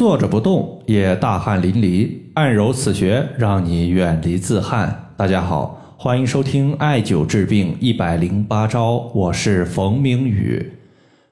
[0.00, 5.10] 坐着不动也大汗淋漓，按揉此穴让你远离自汗。
[5.14, 10.72] 大家好，欢迎收听艾灸治病一百零八招，我是冯明宇。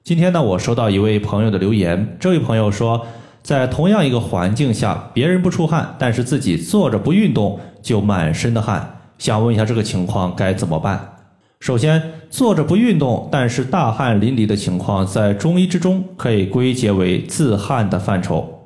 [0.03, 3.07] 今天呢，我收到一位朋友的留言，这位朋友说，
[3.41, 11.13] 在同样一个环境下，别人不出汗，但是自己坐着不运动就满身的汗，想问一下这个情况该怎么办？
[11.59, 11.99] 首先，
[12.29, 18.57] 坐着不运动，但是大汗淋漓的情况，在中医之中可以归结为自汗的范畴。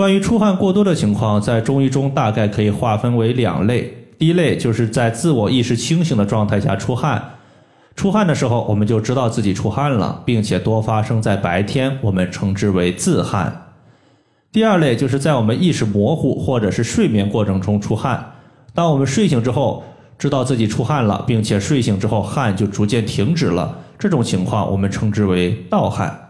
[0.00, 3.92] 关于出汗过多的情况，在中医中大概可以划分为两类。
[4.18, 7.22] 第一类就是在自我意识清醒的状态下出汗，
[7.94, 13.74] 出汗的时候我们就知道自己出汗了，并且多发生在白天，我们称之为自汗。
[14.50, 18.24] 第二类就是在我们意识模糊或者是睡眠过程中出汗，
[18.72, 19.84] 当我们睡醒之后。
[20.16, 26.29] 知道自己出汗了，并且睡醒之后汗就逐渐停止了，这种情况我们称之为盗汗。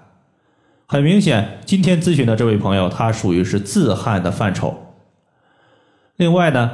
[0.92, 4.76] 很明显，今天咨询的这位朋友他属于是自汗的范畴。
[6.16, 6.68] 另外呢，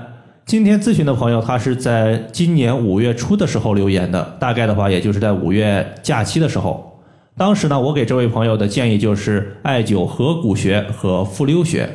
[0.46, 6.98] 今天咨询的朋友他是在今年五月初的时候留言的，大概的话也就是在五月假期的时候。
[7.36, 11.86] 当时呢，我给这位朋友的建议就是艾灸合谷穴和复溜穴。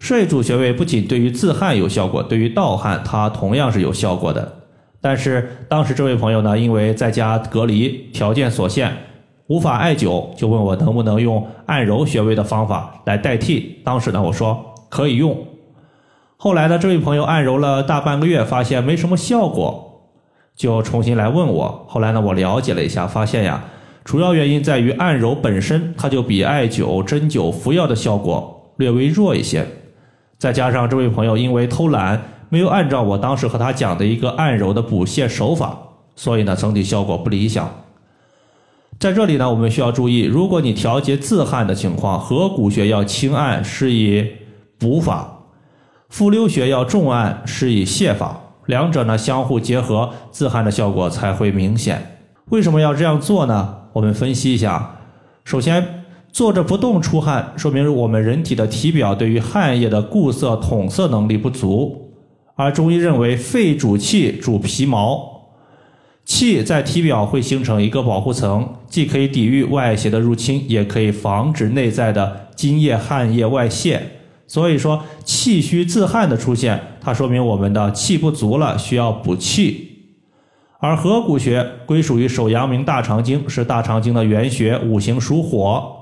[0.00, 4.62] 这组穴位不仅对于自汗有效果，对于盗汗它同样是有效果的。
[5.00, 8.92] 但是当时这位朋友呢，因为在家隔离，条件所限，
[9.50, 13.80] 无法艾灸，就问我能不能用按揉穴位的方法来代替。
[13.84, 15.36] 当时呢，我说可以用。
[16.36, 20.02] 后来呢，这位朋友按揉了大半个月，发现没什么效果，
[20.54, 21.84] 就重新来问我。
[21.88, 23.64] 后来呢，我了解了一下，发现呀，
[24.04, 29.66] 主要原因在于按揉本身它就比艾灸、针灸、服药的效果略微弱一些。
[30.38, 35.76] 再加上这位朋友因为偷懒，没有按照我当时和他讲的一个按揉的补泻手法，
[36.14, 37.68] 所以呢整体效果不理想。
[39.00, 44.26] 在这里呢，我们需要注意，如果你调节自汗的情况，合谷穴要轻按，是以
[44.78, 45.48] 补法；
[46.10, 48.38] 复溜穴要重按，是以泻法。
[48.66, 52.18] 两者呢相互结合，自汗的效果才会明显。
[52.50, 53.76] 为什么要这样做呢？
[53.94, 54.98] 我们分析一下，
[55.44, 55.96] 首先。
[56.32, 62.12] 坐着不动出汗，说明我们人体的体表对于汗液的固色统色能力不足。
[62.54, 65.29] 而中医认为，肺主气，主皮毛，
[66.24, 74.00] 气在体表会形成一个保护层，既可以抵御外邪的入侵，也可以防止内在的津液、汗液外泄。
[74.46, 79.88] 所以说，气虚自汗的出现，它说明我们的气不足了，需要补气。
[80.78, 85.96] 而合谷穴归属于手阳明大肠经，是大肠经的原穴，五行属火。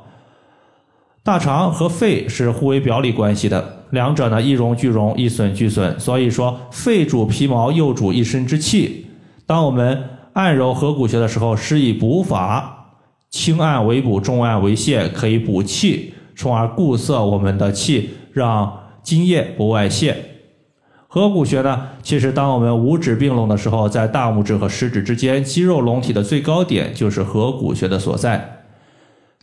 [1.24, 5.98] 大肠和肺是互为表里关系的，两者呢一荣俱荣，一损俱损。
[6.00, 9.07] 所以说，肺主皮毛，又主一身之气。
[9.48, 10.04] 当我们
[10.34, 12.98] 按揉合谷穴的时候，施以补法，
[13.30, 20.14] 轻按为补，重按为泻，可以补气，从而固涩我们的气，让津液不外泄。
[21.06, 28.66] 合谷穴呢，其实当我们五指并拢的时候，在大拇指和食指之间，肌肉隆起的最高点就是合谷穴的所在。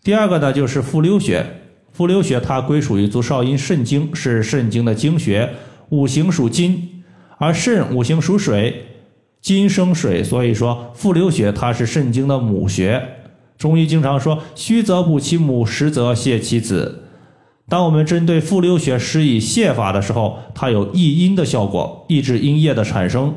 [0.03, 1.43] 第二个呢，就是复溜穴。
[1.91, 5.49] 复溜穴它归属于足少阴肾经，是肾经的经穴，
[5.89, 7.03] 五行属金，
[7.39, 8.85] 而肾五行属水，
[9.45, 12.99] 金生水，所以说复溜穴它是肾经的母穴。
[13.59, 17.03] 中医经常说虚则补其母，实则泻其子。
[17.69, 23.35] 当我们针对复溜穴施以泻法的时候，它有益阴的效果，抑制阴液的产生，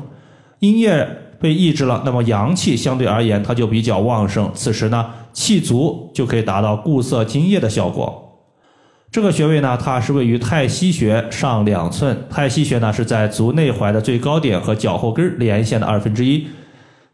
[0.61, 1.07] 阴液
[1.39, 8.28] 被抑制了，那么阳气相对而言它就比较旺盛，此时呢气足就可以达到固涩津液的效果。
[9.11, 12.15] 这个穴位呢，它是位于太溪穴上两寸。
[12.29, 16.47] 太溪穴呢是在足内踝的最高点和脚后跟连线的二分之一。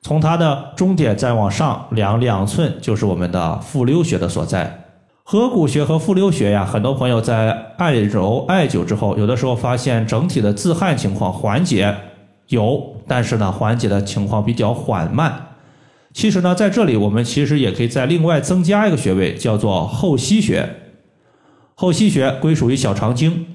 [0.02, 4.82] 从它的中点再往上量两寸，就是我们的复溜穴的所在。
[5.24, 11.96] 合谷穴和复溜穴呀，很多朋友在艾揉艾灸之后，有的时候发现整体的自汗情况缓解
[12.50, 15.34] 有，但是呢，缓解的情况比较缓慢。
[16.14, 20.70] 其实呢，在这里我们其实也可以再另外增加一个穴位，叫做后溪穴。
[21.76, 23.46] 后溪穴归属于小肠经，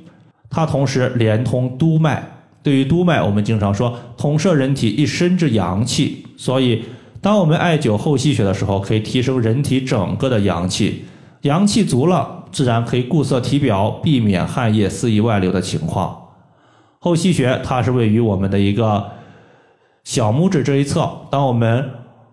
[0.50, 2.36] 它同时连通督脉。
[2.62, 6.26] 对于督脉，我们经常说统摄人体一身之阳气。
[6.36, 6.84] 所以，
[7.22, 11.06] 当我们艾灸后溪穴的时候，可以提升人体整个的阳气。
[11.42, 16.14] 阳气足了，自然可以固涩体表，避免汗液肆意外流的情况。
[16.98, 19.12] 后溪穴它是位于我们的一个
[20.04, 21.10] 小拇指这一侧。
[21.30, 21.88] 当我们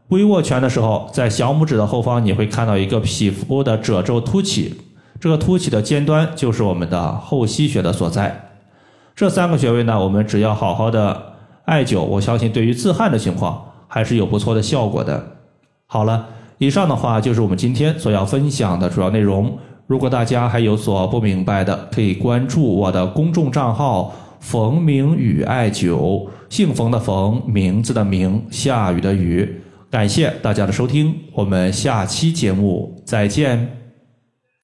[0.10, 4.76] 微握拳的时候，在小拇指的后方，你会看到一个皮肤的褶皱凸起。
[5.20, 8.50] 这个凸起的尖端就是我们的后溪穴的所在。
[9.16, 11.34] 这三个穴位呢，我们只要好好的
[11.66, 15.38] 艾灸，我相信对于自汗的情况还是有不错的效果的。
[15.86, 16.28] 好了，
[16.60, 19.58] 以上的话就是我们今天所要分享的主要内容。
[19.88, 29.62] 如果大家还有所不明白的，可以关注我的公众账号“冯明宇艾灸”，姓冯的冯，名字的名，下雨的雨。
[29.90, 33.87] 感谢大家的收听，我们下期节目再见。